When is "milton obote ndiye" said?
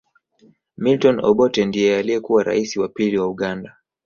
0.77-1.97